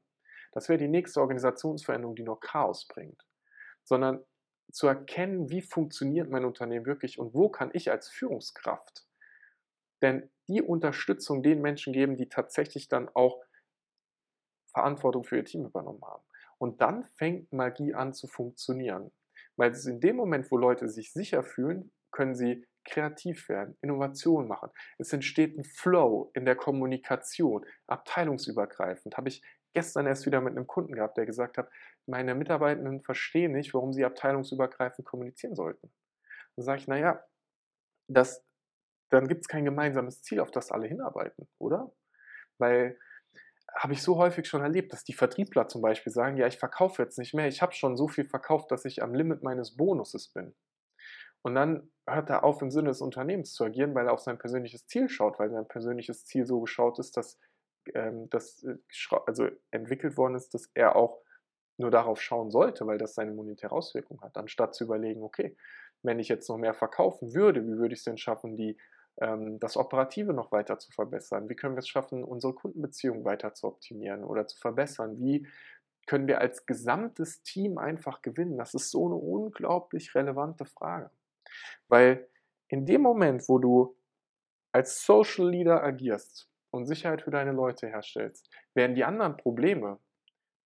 Das 0.51 0.67
wäre 0.67 0.77
die 0.77 0.87
nächste 0.87 1.21
Organisationsveränderung, 1.21 2.15
die 2.15 2.23
nur 2.23 2.39
Chaos 2.39 2.87
bringt. 2.87 3.25
Sondern 3.83 4.23
zu 4.71 4.87
erkennen, 4.87 5.49
wie 5.49 5.61
funktioniert 5.61 6.29
mein 6.29 6.45
Unternehmen 6.45 6.85
wirklich 6.85 7.19
und 7.19 7.33
wo 7.33 7.49
kann 7.49 7.71
ich 7.73 7.89
als 7.89 8.09
Führungskraft 8.09 9.09
denn 10.01 10.29
die 10.47 10.61
Unterstützung 10.61 11.43
den 11.43 11.61
Menschen 11.61 11.93
geben, 11.93 12.15
die 12.15 12.29
tatsächlich 12.29 12.87
dann 12.87 13.09
auch 13.13 13.41
Verantwortung 14.71 15.23
für 15.23 15.37
ihr 15.37 15.45
Team 15.45 15.65
übernommen 15.65 16.03
haben. 16.03 16.23
Und 16.57 16.81
dann 16.81 17.05
fängt 17.15 17.51
Magie 17.53 17.93
an 17.93 18.13
zu 18.13 18.27
funktionieren. 18.27 19.11
Weil 19.55 19.71
es 19.71 19.85
in 19.85 19.99
dem 19.99 20.15
Moment, 20.15 20.51
wo 20.51 20.57
Leute 20.57 20.87
sich 20.87 21.11
sicher 21.11 21.43
fühlen, 21.43 21.91
können 22.11 22.35
sie 22.35 22.65
kreativ 22.85 23.49
werden, 23.49 23.77
Innovation 23.81 24.47
machen. 24.47 24.69
Es 24.97 25.13
entsteht 25.13 25.57
ein 25.57 25.63
Flow 25.63 26.31
in 26.33 26.45
der 26.45 26.55
Kommunikation, 26.55 27.65
abteilungsübergreifend. 27.87 29.17
Habe 29.17 29.29
ich 29.29 29.43
gestern 29.73 30.07
erst 30.07 30.25
wieder 30.25 30.41
mit 30.41 30.55
einem 30.55 30.67
Kunden 30.67 30.93
gehabt, 30.95 31.17
der 31.17 31.25
gesagt 31.25 31.57
hat, 31.57 31.69
meine 32.07 32.33
Mitarbeitenden 32.35 33.01
verstehen 33.01 33.51
nicht, 33.51 33.73
warum 33.73 33.93
sie 33.93 34.05
abteilungsübergreifend 34.05 35.05
kommunizieren 35.05 35.55
sollten. 35.55 35.91
Dann 36.55 36.65
sage 36.65 36.81
ich, 36.81 36.87
naja, 36.87 37.23
das, 38.07 38.43
dann 39.09 39.27
gibt 39.27 39.41
es 39.41 39.47
kein 39.47 39.65
gemeinsames 39.65 40.21
Ziel, 40.23 40.39
auf 40.39 40.51
das 40.51 40.71
alle 40.71 40.87
hinarbeiten, 40.87 41.47
oder? 41.59 41.91
Weil 42.57 42.97
habe 43.79 43.93
ich 43.93 44.03
so 44.03 44.17
häufig 44.17 44.45
schon 44.45 44.61
erlebt, 44.61 44.91
dass 44.91 45.05
die 45.05 45.13
Vertriebler 45.13 45.69
zum 45.69 45.81
Beispiel 45.81 46.11
sagen, 46.11 46.35
ja, 46.35 46.47
ich 46.47 46.57
verkaufe 46.57 47.01
jetzt 47.01 47.17
nicht 47.17 47.33
mehr, 47.33 47.47
ich 47.47 47.61
habe 47.61 47.71
schon 47.71 47.95
so 47.95 48.09
viel 48.09 48.25
verkauft, 48.25 48.71
dass 48.71 48.83
ich 48.83 49.01
am 49.01 49.13
Limit 49.13 49.41
meines 49.41 49.77
Bonuses 49.77 50.27
bin. 50.27 50.53
Und 51.41 51.55
dann 51.55 51.89
hört 52.05 52.29
er 52.29 52.43
auf, 52.43 52.61
im 52.61 52.71
Sinne 52.71 52.89
des 52.89 52.99
Unternehmens 52.99 53.53
zu 53.53 53.63
agieren, 53.63 53.95
weil 53.95 54.07
er 54.07 54.13
auf 54.13 54.19
sein 54.19 54.37
persönliches 54.37 54.85
Ziel 54.85 55.07
schaut, 55.07 55.39
weil 55.39 55.49
sein 55.49 55.65
persönliches 55.65 56.25
Ziel 56.25 56.45
so 56.45 56.59
geschaut 56.59 56.99
ist, 56.99 57.15
dass 57.15 57.39
ähm, 57.93 58.29
das 58.29 58.61
äh, 58.63 58.75
also 59.25 59.47
entwickelt 59.71 60.17
worden 60.17 60.35
ist, 60.35 60.53
dass 60.53 60.69
er 60.73 60.97
auch 60.97 61.21
nur 61.77 61.89
darauf 61.89 62.21
schauen 62.21 62.51
sollte, 62.51 62.85
weil 62.85 62.97
das 62.97 63.15
seine 63.15 63.31
monetäre 63.31 63.71
Auswirkung 63.71 64.19
hat, 64.21 64.35
anstatt 64.35 64.75
zu 64.75 64.83
überlegen, 64.83 65.23
okay, 65.23 65.55
wenn 66.03 66.19
ich 66.19 66.27
jetzt 66.27 66.49
noch 66.49 66.57
mehr 66.57 66.73
verkaufen 66.73 67.33
würde, 67.33 67.65
wie 67.65 67.77
würde 67.77 67.93
ich 67.93 68.01
es 68.01 68.05
denn 68.05 68.17
schaffen, 68.17 68.57
die 68.57 68.77
das 69.21 69.75
Operative 69.75 70.33
noch 70.33 70.51
weiter 70.51 70.79
zu 70.79 70.91
verbessern? 70.91 71.49
Wie 71.49 71.55
können 71.55 71.75
wir 71.75 71.79
es 71.79 71.89
schaffen, 71.89 72.23
unsere 72.23 72.53
Kundenbeziehungen 72.53 73.25
weiter 73.25 73.53
zu 73.53 73.67
optimieren 73.67 74.23
oder 74.23 74.47
zu 74.47 74.57
verbessern? 74.57 75.19
Wie 75.19 75.45
können 76.07 76.27
wir 76.27 76.39
als 76.39 76.65
gesamtes 76.65 77.43
Team 77.43 77.77
einfach 77.77 78.21
gewinnen? 78.21 78.57
Das 78.57 78.73
ist 78.73 78.91
so 78.91 79.05
eine 79.05 79.15
unglaublich 79.15 80.15
relevante 80.15 80.65
Frage. 80.65 81.11
Weil 81.89 82.29
in 82.69 82.85
dem 82.85 83.01
Moment, 83.01 83.49
wo 83.49 83.59
du 83.59 83.97
als 84.71 85.05
Social 85.05 85.49
Leader 85.49 85.83
agierst 85.83 86.49
und 86.71 86.85
Sicherheit 86.85 87.23
für 87.23 87.31
deine 87.31 87.51
Leute 87.51 87.87
herstellst, 87.87 88.49
werden 88.73 88.95
die 88.95 89.03
anderen 89.03 89.35
Probleme, 89.35 89.99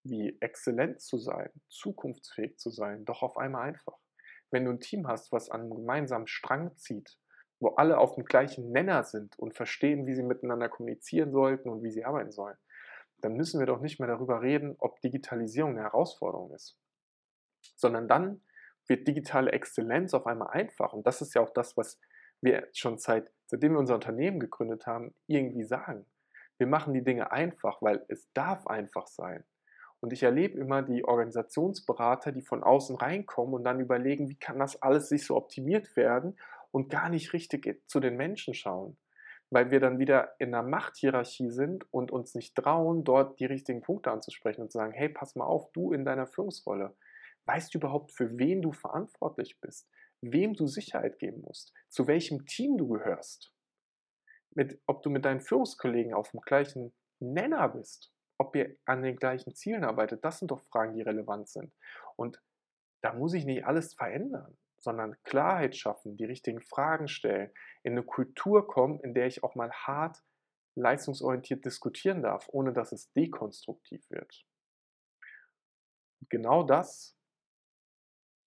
wie 0.04 0.38
exzellent 0.42 1.02
zu 1.02 1.18
sein, 1.18 1.50
zukunftsfähig 1.70 2.58
zu 2.58 2.70
sein, 2.70 3.06
doch 3.06 3.24
auf 3.24 3.38
einmal 3.38 3.70
einfach. 3.70 3.98
Wenn 4.52 4.66
du 4.66 4.72
ein 4.72 4.82
Team 4.82 5.08
hast, 5.08 5.32
was 5.32 5.50
an 5.50 5.62
einem 5.62 5.76
gemeinsamen 5.76 6.28
Strang 6.28 6.76
zieht, 6.76 7.18
wo 7.64 7.70
alle 7.70 7.98
auf 7.98 8.16
dem 8.16 8.26
gleichen 8.26 8.72
Nenner 8.72 9.04
sind 9.04 9.40
und 9.40 9.56
verstehen, 9.56 10.06
wie 10.06 10.14
sie 10.14 10.24
miteinander 10.24 10.70
kommunizieren 10.70 11.32
sollten 11.32 11.70
und 11.70 11.82
wie 11.82 11.92
sie 11.92 12.04
arbeiten 12.04 12.32
sollen, 12.32 12.58
dann 13.22 13.34
müssen 13.34 13.60
wir 13.60 13.66
doch 13.66 13.80
nicht 13.80 14.00
mehr 14.00 14.10
darüber 14.10 14.42
reden, 14.42 14.76
ob 14.80 15.00
Digitalisierung 15.02 15.72
eine 15.72 15.84
Herausforderung 15.84 16.54
ist, 16.54 16.78
sondern 17.76 18.08
dann 18.08 18.42
wird 18.88 19.08
digitale 19.08 19.54
Exzellenz 19.54 20.14
auf 20.14 20.28
einmal 20.28 20.50
einfach. 20.50 20.92
Und 20.92 21.08
das 21.08 21.22
ist 21.22 21.34
ja 21.34 21.42
auch 21.42 21.52
das, 21.52 21.78
was 21.78 22.00
wir 22.42 22.68
schon 22.74 22.98
seit, 22.98 23.32
seitdem 23.46 23.72
wir 23.72 23.80
unser 23.80 23.96
Unternehmen 23.96 24.42
gegründet 24.42 24.86
haben, 24.86 25.16
irgendwie 25.28 25.64
sagen. 25.64 26.06
Wir 26.58 26.68
machen 26.68 26.94
die 26.94 27.04
Dinge 27.04 27.32
einfach, 27.32 27.82
weil 27.82 28.04
es 28.10 28.32
darf 28.34 28.68
einfach 28.68 29.08
sein. 29.08 29.46
Und 30.02 30.12
ich 30.12 30.22
erlebe 30.22 30.60
immer 30.60 30.82
die 30.82 31.06
Organisationsberater, 31.06 32.34
die 32.34 32.42
von 32.42 32.62
außen 32.62 32.98
reinkommen 32.98 33.54
und 33.54 33.64
dann 33.64 33.80
überlegen, 33.80 34.28
wie 34.28 34.36
kann 34.36 34.60
das 34.60 34.82
alles 34.82 35.08
sich 35.08 35.26
so 35.26 35.38
optimiert 35.38 35.96
werden 35.96 36.38
und 36.74 36.90
gar 36.90 37.10
nicht 37.10 37.34
richtig 37.34 37.82
zu 37.88 38.00
den 38.00 38.18
Menschen 38.18 38.54
schauen. 38.54 38.98
Weil 39.52 39.70
wir 39.70 39.80
dann 39.80 40.00
wieder 40.00 40.34
in 40.40 40.54
einer 40.54 40.68
Machthierarchie 40.68 41.52
sind 41.52 41.86
und 41.94 42.12
uns 42.12 42.34
nicht 42.34 42.56
trauen, 42.56 43.04
dort 43.04 43.40
die 43.40 43.46
richtigen 43.46 43.82
Punkte 43.82 44.12
anzusprechen 44.12 44.62
und 44.62 44.72
zu 44.72 44.80
sagen, 44.80 44.94
hey, 44.94 45.10
pass 45.10 45.36
mal 45.36 45.46
auf, 45.46 45.72
du 45.74 45.94
in 45.94 46.04
deiner 46.04 46.26
Führungsrolle, 46.26 46.98
weißt 47.46 47.74
du 47.74 47.78
überhaupt, 47.78 48.12
für 48.12 48.40
wen 48.40 48.64
du 48.64 48.72
verantwortlich 48.72 49.60
bist, 49.62 49.88
wem 50.22 50.56
du 50.56 50.66
Sicherheit 50.66 51.20
geben 51.20 51.42
musst, 51.42 51.74
zu 51.90 52.08
welchem 52.08 52.48
Team 52.48 52.78
du 52.78 52.88
gehörst, 52.88 53.54
mit, 54.56 54.82
ob 54.88 55.04
du 55.04 55.12
mit 55.12 55.26
deinen 55.26 55.42
Führungskollegen 55.42 56.16
auf 56.16 56.32
dem 56.32 56.42
gleichen 56.42 56.92
Nenner 57.20 57.70
bist, 57.70 58.12
ob 58.40 58.56
ihr 58.56 58.76
an 58.86 59.04
den 59.04 59.18
gleichen 59.18 59.54
Zielen 59.54 59.84
arbeitet, 59.84 60.26
das 60.26 60.40
sind 60.40 60.50
doch 60.50 60.64
Fragen, 60.64 60.96
die 60.96 61.04
relevant 61.04 61.50
sind. 61.50 61.72
Und 62.16 62.42
da 63.02 63.14
muss 63.14 63.36
ich 63.36 63.46
nicht 63.46 63.66
alles 63.68 63.94
verändern 63.94 64.58
sondern 64.84 65.16
Klarheit 65.24 65.76
schaffen, 65.76 66.18
die 66.18 66.26
richtigen 66.26 66.62
Fragen 66.62 67.08
stellen, 67.08 67.52
in 67.84 67.94
eine 67.94 68.04
Kultur 68.04 68.68
kommen, 68.68 69.00
in 69.00 69.14
der 69.14 69.28
ich 69.28 69.44
auch 69.44 69.56
mal 69.56 69.72
hart 69.72 70.24
leistungsorientiert 70.76 71.64
diskutieren 71.66 72.22
darf, 72.22 72.48
ohne 72.50 72.74
dass 72.74 72.92
es 72.92 73.12
dekonstruktiv 73.14 74.10
wird. 74.10 74.46
Und 76.20 76.30
genau 76.30 76.64
das 76.64 77.18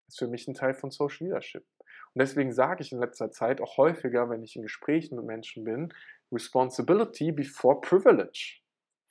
ist 0.09 0.19
für 0.19 0.29
mich 0.29 0.47
ein 0.47 0.55
Teil 0.55 0.75
von 0.75 0.91
Social 0.91 1.27
Leadership. 1.27 1.67
Und 2.15 2.21
deswegen 2.21 2.53
sage 2.53 2.83
ich 2.83 2.93
in 2.93 2.99
letzter 2.99 3.31
Zeit 3.31 3.61
auch 3.61 3.77
häufiger, 3.77 4.29
wenn 4.31 4.43
ich 4.43 4.57
in 4.57 4.63
Gesprächen 4.63 5.17
mit 5.17 5.27
Menschen 5.27 5.65
bin, 5.65 5.93
Responsibility 6.33 7.33
before 7.33 7.81
Privilege. 7.81 8.61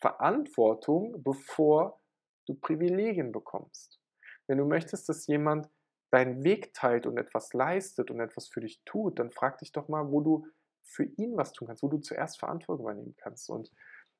Verantwortung, 0.01 1.23
bevor 1.23 2.01
du 2.47 2.55
Privilegien 2.55 3.31
bekommst. 3.31 3.99
Wenn 4.47 4.57
du 4.57 4.65
möchtest, 4.65 5.09
dass 5.09 5.27
jemand 5.27 5.69
deinen 6.15 6.45
Weg 6.45 6.73
teilt 6.73 7.05
und 7.07 7.17
etwas 7.17 7.51
leistet 7.51 8.09
und 8.09 8.21
etwas 8.21 8.47
für 8.47 8.61
dich 8.61 8.81
tut, 8.85 9.19
dann 9.19 9.31
frag 9.31 9.57
dich 9.57 9.73
doch 9.73 9.89
mal, 9.89 10.11
wo 10.11 10.21
du 10.21 10.47
für 10.81 11.03
ihn 11.03 11.35
was 11.35 11.51
tun 11.51 11.67
kannst, 11.67 11.83
wo 11.83 11.89
du 11.89 11.97
zuerst 11.97 12.39
Verantwortung 12.39 12.85
übernehmen 12.85 13.15
kannst. 13.17 13.49
Und 13.49 13.69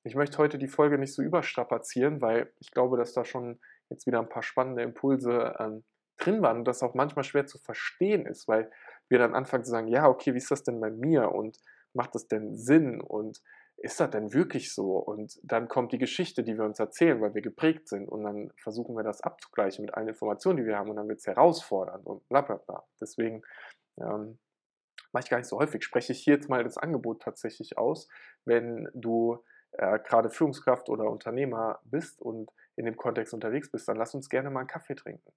ich 0.04 0.14
möchte 0.14 0.38
heute 0.38 0.58
die 0.58 0.68
Folge 0.68 0.98
nicht 0.98 1.14
so 1.14 1.22
überstrapazieren, 1.22 2.20
weil 2.22 2.52
ich 2.60 2.72
glaube, 2.72 2.98
dass 2.98 3.14
da 3.14 3.24
schon 3.24 3.62
jetzt 3.90 4.06
wieder 4.08 4.20
ein 4.20 4.28
paar 4.28 4.44
spannende 4.44 4.84
Impulse 4.84 5.56
ähm, 5.58 5.86
drin 6.18 6.42
waren 6.42 6.58
und 6.58 6.66
das 6.66 6.84
auch 6.84 6.96
manchmal 6.96 7.24
schwer 7.24 7.46
zu 7.46 7.60
verstehen 7.60 8.26
ist, 8.26 8.50
weil 8.50 8.70
wir 9.08 9.18
dann 9.18 9.34
anfangen 9.34 9.64
zu 9.64 9.72
sagen, 9.72 9.88
ja, 9.88 10.10
okay, 10.10 10.34
wie 10.34 10.40
ist 10.40 10.52
das 10.52 10.64
denn 10.64 10.82
bei 10.82 10.92
mir 10.92 11.32
und 11.32 11.58
macht 11.94 12.14
das 12.14 12.28
denn 12.28 12.58
Sinn 12.58 13.00
und 13.00 13.42
ist 13.86 14.00
das 14.00 14.10
denn 14.10 14.34
wirklich 14.34 14.74
so? 14.74 14.98
Und 14.98 15.40
dann 15.44 15.68
kommt 15.68 15.92
die 15.92 16.00
Geschichte, 16.00 16.44
die 16.44 16.58
wir 16.58 16.66
uns 16.66 16.80
erzählen, 16.80 17.22
weil 17.22 17.36
wir 17.36 17.44
geprägt 17.44 17.88
sind. 17.88 18.10
Und 18.10 18.24
dann 18.24 18.52
versuchen 18.58 18.98
wir 18.98 19.04
das 19.04 19.22
abzugleichen 19.22 19.86
mit 19.86 19.94
allen 19.94 20.08
Informationen, 20.08 20.58
die 20.58 20.66
wir 20.66 20.76
haben. 20.76 20.90
Und 20.90 20.96
dann 20.96 21.08
wird 21.08 21.20
es 21.20 21.28
herausfordernd 21.28 22.06
und 22.08 22.28
bla 22.28 22.42
bla 22.42 22.56
bla. 22.56 22.84
Deswegen 23.00 23.44
ähm, 24.02 24.40
mache 25.12 25.26
ich 25.26 25.30
gar 25.30 25.38
nicht 25.38 25.48
so 25.48 25.60
häufig. 25.60 25.84
Spreche 25.84 26.14
ich 26.14 26.24
hier 26.24 26.34
jetzt 26.34 26.50
mal 26.50 26.64
das 26.64 26.80
Angebot 26.80 27.22
tatsächlich 27.22 27.78
aus, 27.78 28.10
wenn 28.44 28.90
du 28.96 29.44
äh, 29.74 30.00
gerade 30.00 30.32
Führungskraft 30.32 30.90
oder 30.90 31.10
Unternehmer 31.10 31.80
bist 31.84 32.22
und 32.22 32.50
in 32.76 32.86
dem 32.86 32.98
Kontext 32.98 33.34
unterwegs 33.36 33.70
bist, 33.70 33.88
dann 33.88 33.98
lass 33.98 34.16
uns 34.16 34.30
gerne 34.30 34.50
mal 34.50 34.62
einen 34.62 34.68
Kaffee 34.68 34.96
trinken. 34.96 35.32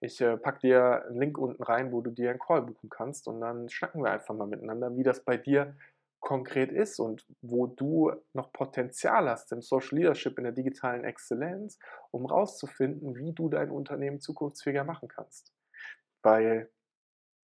Ich 0.00 0.20
äh, 0.20 0.36
packe 0.36 0.58
dir 0.58 1.04
einen 1.06 1.20
Link 1.20 1.38
unten 1.38 1.62
rein, 1.62 1.92
wo 1.92 2.00
du 2.00 2.10
dir 2.10 2.30
einen 2.30 2.40
Call 2.40 2.62
buchen 2.62 2.90
kannst 2.90 3.28
und 3.28 3.40
dann 3.40 3.68
schnacken 3.68 4.02
wir 4.02 4.10
einfach 4.10 4.34
mal 4.34 4.48
miteinander, 4.48 4.96
wie 4.96 5.04
das 5.04 5.20
bei 5.24 5.36
dir 5.36 5.76
konkret 6.22 6.70
ist 6.70 7.00
und 7.00 7.26
wo 7.42 7.66
du 7.66 8.12
noch 8.32 8.52
Potenzial 8.52 9.28
hast 9.28 9.52
im 9.52 9.60
Social 9.60 9.98
Leadership, 9.98 10.38
in 10.38 10.44
der 10.44 10.52
digitalen 10.52 11.04
Exzellenz, 11.04 11.78
um 12.10 12.24
rauszufinden, 12.26 13.16
wie 13.16 13.34
du 13.34 13.48
dein 13.48 13.70
Unternehmen 13.70 14.20
zukunftsfähiger 14.20 14.84
machen 14.84 15.08
kannst. 15.08 15.52
Weil, 16.22 16.70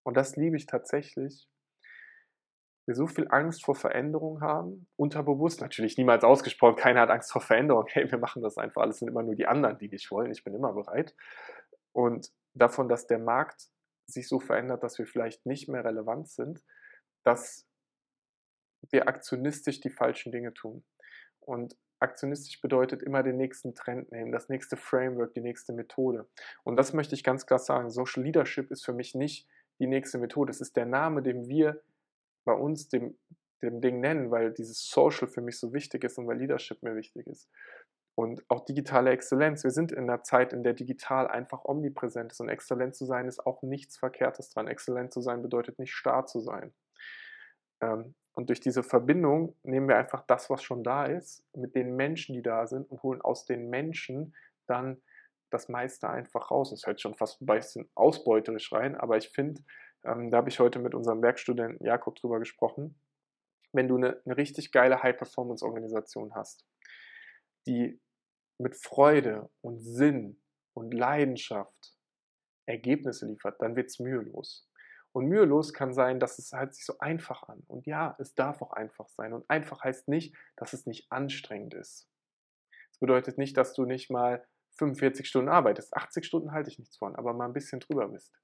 und 0.05 0.17
das 0.17 0.37
liebe 0.37 0.57
ich 0.57 0.67
tatsächlich, 0.67 1.49
wir 2.87 2.97
so 2.97 3.07
viel 3.07 3.29
Angst 3.31 3.65
vor 3.65 3.77
Veränderung 3.77 4.41
haben, 4.41 4.89
unterbewusst, 4.97 5.61
natürlich 5.61 5.97
niemals 5.97 6.25
ausgesprochen, 6.25 6.77
keiner 6.77 7.01
hat 7.01 7.11
Angst 7.11 7.33
vor 7.33 7.41
Veränderung, 7.41 7.87
hey, 7.89 8.11
wir 8.11 8.19
machen 8.19 8.43
das 8.43 8.59
einfach, 8.59 8.83
alles 8.83 8.99
sind 8.99 9.09
immer 9.09 9.23
nur 9.23 9.37
die 9.37 9.47
anderen, 9.47 9.79
die 9.79 9.89
nicht 9.89 10.11
wollen, 10.11 10.33
ich 10.33 10.45
bin 10.45 10.55
immer 10.55 10.73
bereit. 10.73 11.15
Und 11.93 12.31
davon, 12.55 12.89
dass 12.89 13.07
der 13.07 13.21
Markt 13.21 13.69
sich 14.07 14.29
so 14.29 14.41
verändert, 14.41 14.83
dass 14.83 14.99
wir 14.99 15.07
vielleicht 15.07 15.47
nicht 15.47 15.69
mehr 15.69 15.85
relevant 15.85 16.29
sind, 16.29 16.63
dass 17.23 17.67
wir 18.95 19.09
aktionistisch 19.09 19.81
die 19.81 19.91
falschen 19.91 20.33
Dinge 20.33 20.55
tun. 20.55 20.83
Und 21.41 21.77
aktionistisch 22.01 22.61
bedeutet 22.63 23.03
immer 23.03 23.23
den 23.23 23.37
nächsten 23.37 23.75
Trend 23.75 24.11
nehmen, 24.13 24.33
das 24.33 24.49
nächste 24.49 24.77
Framework, 24.77 25.35
die 25.35 25.41
nächste 25.41 25.73
Methode. 25.73 26.27
Und 26.63 26.77
das 26.77 26.95
möchte 26.95 27.15
ich 27.15 27.25
ganz 27.25 27.45
klar 27.45 27.59
sagen. 27.59 27.91
Social 27.91 28.23
Leadership 28.23 28.71
ist 28.71 28.85
für 28.85 28.93
mich 28.95 29.15
nicht 29.15 29.47
die 29.81 29.87
nächste 29.87 30.19
Methode. 30.19 30.51
Es 30.51 30.61
ist 30.61 30.77
der 30.77 30.87
Name, 30.87 31.23
den 31.23 31.49
wir 31.49 31.83
bei 32.45 32.53
uns 32.53 32.89
dem, 32.89 33.19
dem 33.63 33.81
Ding 33.81 34.01
nennen, 34.01 34.31
weil 34.31 34.53
dieses 34.53 34.89
Social 34.89 35.29
für 35.29 35.41
mich 35.41 35.59
so 35.59 35.73
wichtig 35.73 36.05
ist 36.05 36.19
und 36.19 36.27
weil 36.27 36.39
Leadership 36.39 36.83
mir 36.83 36.95
wichtig 36.95 37.27
ist. 37.27 37.51
Und 38.17 38.45
auch 38.49 38.65
digitale 38.65 39.11
Exzellenz. 39.11 39.65
Wir 39.65 39.73
sind 39.73 39.91
in 39.91 40.05
einer 40.05 40.23
Zeit, 40.23 40.53
in 40.53 40.63
der 40.63 40.75
digital 40.75 41.27
einfach 41.27 41.65
omnipräsent 41.65 42.31
ist. 42.31 42.41
Und 42.41 42.49
exzellent 42.49 42.95
zu 42.95 43.07
sein 43.07 43.27
ist 43.27 43.45
auch 43.45 43.63
nichts 43.63 43.97
Verkehrtes 43.97 44.51
dran. 44.51 44.69
Exzellent 44.69 45.13
zu 45.13 45.21
sein 45.21 45.43
bedeutet 45.43 45.81
nicht 45.81 45.95
starr 45.95 46.27
zu 46.27 46.39
sein. 46.39 46.73
Ähm, 47.81 48.15
und 48.35 48.49
durch 48.49 48.61
diese 48.61 48.83
Verbindung 48.83 49.57
nehmen 49.63 49.89
wir 49.89 49.97
einfach 49.97 50.25
das, 50.27 50.51
was 50.51 50.63
schon 50.63 50.83
da 50.83 51.07
ist, 51.07 51.45
mit 51.55 51.75
den 51.75 51.95
Menschen, 51.95 52.35
die 52.35 52.43
da 52.43 52.67
sind 52.67 52.91
und 52.91 53.03
holen 53.03 53.21
aus 53.21 53.45
den 53.45 53.71
Menschen 53.71 54.35
dann 54.67 55.01
das 55.51 55.69
meiste 55.69 56.09
einfach 56.09 56.51
raus. 56.51 56.71
Das 56.71 56.87
hört 56.87 57.01
schon 57.01 57.15
fast 57.15 57.41
ein 57.41 57.47
bisschen 57.47 57.89
ausbeuterisch 57.95 58.73
rein, 58.73 58.97
aber 58.97 59.17
ich 59.17 59.29
finde, 59.29 59.63
ähm, 60.05 60.31
da 60.31 60.39
habe 60.39 60.49
ich 60.49 60.59
heute 60.59 60.81
mit 60.81 60.95
unserem 60.95 61.23
Werkstudenten 61.23 61.87
Jakob 61.87 62.17
drüber 62.17 62.41
gesprochen, 62.41 62.99
wenn 63.73 63.89
du 63.89 63.97
eine, 63.97 64.21
eine 64.25 64.37
richtig 64.37 64.73
geile 64.73 65.03
High-Performance-Organisation 65.03 66.35
hast, 66.35 66.65
die 67.67 68.01
mit 68.59 68.77
Freude 68.77 69.51
und 69.61 69.81
Sinn 69.81 70.41
und 70.75 70.93
Leidenschaft 70.93 71.97
Ergebnisse 72.67 73.27
liefert, 73.27 73.61
dann 73.61 73.77
wird 73.77 73.91
es 73.91 73.99
mühelos. 73.99 74.69
Und 75.15 75.27
mühelos 75.27 75.73
kann 75.73 75.95
sein, 75.95 76.19
dass 76.19 76.41
es 76.41 76.53
halt 76.53 76.75
sich 76.75 76.85
so 76.85 76.99
einfach 76.99 77.45
an. 77.45 77.63
Und 77.69 77.87
ja, 77.87 78.17
es 78.19 78.35
darf 78.35 78.61
auch 78.61 78.73
einfach 78.73 79.09
sein. 79.09 79.33
Und 79.33 79.49
einfach 79.49 79.85
heißt 79.85 80.09
nicht, 80.09 80.35
dass 80.57 80.73
es 80.73 80.87
nicht 80.87 81.07
anstrengend 81.13 81.73
ist. 81.75 82.11
Das 82.91 82.99
bedeutet 82.99 83.39
nicht, 83.39 83.57
dass 83.57 83.75
du 83.75 83.85
nicht 83.85 84.11
mal 84.11 84.45
45 84.79 85.29
Stunden 85.29 85.51
arbeitest. 85.51 85.97
80 85.97 86.27
Stunden 86.27 86.51
halte 86.51 86.69
ich 86.69 86.81
nichts 86.81 86.97
von, 86.97 87.15
aber 87.15 87.33
mal 87.33 87.45
ein 87.45 87.53
bisschen 87.53 87.79
drüber 87.79 88.09
bist. 88.09 88.35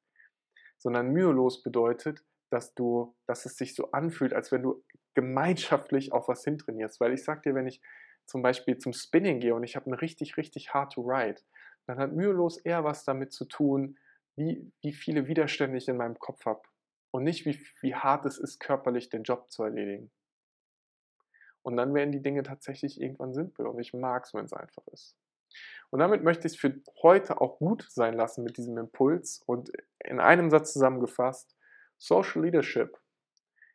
Sondern 0.78 1.10
mühelos 1.10 1.64
bedeutet, 1.64 2.24
dass 2.50 2.72
du, 2.74 3.16
dass 3.26 3.46
es 3.46 3.56
sich 3.56 3.74
so 3.74 3.90
anfühlt, 3.90 4.32
als 4.32 4.52
wenn 4.52 4.62
du 4.62 4.84
gemeinschaftlich 5.14 6.12
auf 6.12 6.28
was 6.28 6.44
hintrainierst. 6.44 7.00
Weil 7.00 7.14
ich 7.14 7.24
sag 7.24 7.42
dir, 7.42 7.56
wenn 7.56 7.66
ich 7.66 7.82
zum 8.26 8.42
Beispiel 8.42 8.78
zum 8.78 8.92
Spinning 8.92 9.40
gehe 9.40 9.56
und 9.56 9.64
ich 9.64 9.74
habe 9.74 9.86
eine 9.86 10.00
richtig, 10.00 10.36
richtig 10.36 10.72
hard 10.72 10.92
to 10.92 11.02
ride, 11.02 11.42
dann 11.88 11.98
hat 11.98 12.12
mühelos 12.12 12.58
eher 12.58 12.84
was 12.84 13.04
damit 13.04 13.32
zu 13.32 13.44
tun, 13.44 13.98
wie, 14.40 14.72
wie 14.80 14.92
viele 14.92 15.26
Widerstände 15.26 15.76
ich 15.76 15.86
in 15.86 15.98
meinem 15.98 16.18
Kopf 16.18 16.46
habe 16.46 16.62
und 17.10 17.24
nicht 17.24 17.44
wie, 17.44 17.60
wie 17.82 17.94
hart 17.94 18.24
es 18.24 18.38
ist, 18.38 18.58
körperlich 18.58 19.10
den 19.10 19.22
Job 19.22 19.50
zu 19.50 19.62
erledigen. 19.62 20.10
Und 21.62 21.76
dann 21.76 21.92
werden 21.92 22.10
die 22.10 22.22
Dinge 22.22 22.42
tatsächlich 22.42 23.00
irgendwann 23.00 23.34
simpel 23.34 23.66
und 23.66 23.78
ich 23.78 23.92
mag 23.92 24.24
es, 24.24 24.32
wenn 24.32 24.46
es 24.46 24.54
einfach 24.54 24.86
ist. 24.88 25.14
Und 25.90 25.98
damit 25.98 26.22
möchte 26.22 26.46
ich 26.46 26.54
es 26.54 26.58
für 26.58 26.80
heute 27.02 27.40
auch 27.40 27.58
gut 27.58 27.84
sein 27.90 28.14
lassen 28.14 28.42
mit 28.42 28.56
diesem 28.56 28.78
Impuls 28.78 29.42
und 29.44 29.70
in 29.98 30.20
einem 30.20 30.48
Satz 30.48 30.72
zusammengefasst, 30.72 31.54
Social 31.98 32.42
Leadership 32.42 32.96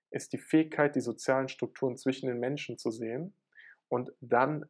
ist 0.10 0.34
die 0.34 0.40
Fähigkeit, 0.40 0.96
die 0.96 1.02
sozialen 1.02 1.48
Strukturen 1.48 1.98
zwischen 1.98 2.28
den 2.28 2.40
Menschen 2.40 2.80
zu 2.80 2.90
sehen 2.90 3.36
und 3.88 4.12
dann 4.20 4.68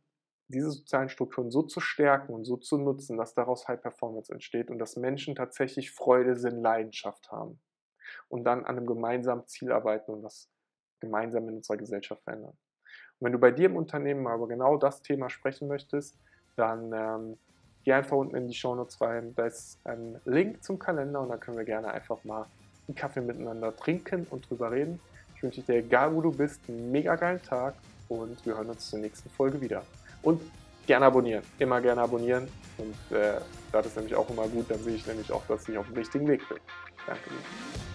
diese 0.48 0.72
sozialen 0.72 1.10
Strukturen 1.10 1.52
so 1.52 1.64
zu 1.64 1.80
stärken 1.80 2.34
und 2.34 2.46
so 2.46 2.58
zu 2.58 2.78
nutzen, 2.78 3.18
dass 3.18 3.34
daraus 3.34 3.68
High 3.68 3.82
Performance 3.82 4.32
entsteht 4.32 4.70
und 4.70 4.80
dass 4.80 4.96
Menschen 4.96 5.36
tatsächlich 5.36 5.92
Freude, 5.92 6.36
Sinn, 6.36 6.62
Leidenschaft 6.62 7.32
haben 7.32 7.60
und 8.30 8.44
dann 8.44 8.60
an 8.60 8.78
einem 8.78 8.86
gemeinsamen 8.86 9.48
Ziel 9.48 9.72
arbeiten 9.72 10.12
und 10.12 10.22
das 10.22 10.50
gemeinsam 11.00 11.50
in 11.50 11.58
unserer 11.58 11.78
Gesellschaft 11.78 12.24
verändern. 12.24 12.58
Und 13.20 13.26
wenn 13.26 13.32
du 13.32 13.40
bei 13.40 13.52
dir 13.52 13.68
im 13.68 13.76
Unternehmen 13.76 14.24
mal 14.24 14.36
über 14.36 14.48
genau 14.48 14.78
das 14.78 15.02
Thema 15.02 15.30
sprechen 15.30 15.68
möchtest, 15.68 16.18
dann 16.56 16.92
ähm, 16.94 17.38
geh 17.84 17.94
einfach 17.94 18.18
unten 18.18 18.36
in 18.36 18.48
die 18.48 18.54
Shownotes 18.54 19.02
rein. 19.02 19.34
Da 19.36 19.46
ist 19.46 19.80
ein 19.86 20.20
Link 20.26 20.64
zum 20.64 20.80
Kalender 20.80 21.22
und 21.22 21.30
da 21.30 21.38
können 21.38 21.58
wir 21.58 21.66
gerne 21.66 21.90
einfach 21.90 22.24
mal 22.24 22.46
einen 22.88 22.96
Kaffee 22.96 23.22
miteinander 23.22 23.76
trinken 23.76 24.28
und 24.30 24.50
drüber 24.50 24.72
reden. 24.72 25.00
Ich 25.36 25.44
wünsche 25.44 25.62
dir, 25.62 25.76
egal 25.76 26.14
wo 26.14 26.22
du 26.22 26.32
bist, 26.32 26.62
einen 26.68 26.92
mega 26.92 27.16
geilen 27.16 27.42
Tag 27.42 27.76
und 28.10 28.46
wir 28.46 28.56
hören 28.56 28.70
uns 28.70 28.90
zur 28.90 29.00
nächsten 29.00 29.30
Folge 29.30 29.60
wieder. 29.60 29.84
Und 30.26 30.42
gerne 30.88 31.06
abonnieren. 31.06 31.44
Immer 31.60 31.80
gerne 31.80 32.02
abonnieren. 32.02 32.50
Und 32.78 33.18
äh, 33.18 33.40
das 33.72 33.86
ist 33.86 33.96
nämlich 33.96 34.16
auch 34.16 34.30
immer 34.30 34.48
gut. 34.48 34.66
Dann 34.70 34.84
sehe 34.84 34.96
ich 34.96 35.06
nämlich 35.08 35.32
auch, 35.32 35.44
dass 35.48 35.70
ich 35.70 35.78
auf 35.78 35.86
dem 35.86 35.96
richtigen 35.96 36.28
Weg 36.28 36.48
bin. 36.50 36.58
Danke 37.08 37.30
dir. 37.30 37.95